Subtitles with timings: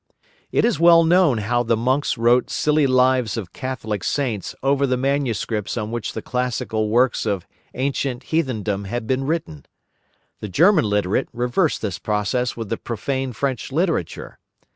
[0.51, 4.97] It is well known how the monks wrote silly lives of Catholic Saints over the
[4.97, 9.63] manuscripts on which the classical works of ancient heathendom had been written.
[10.39, 14.39] The German literati reversed this process with the profane French literature.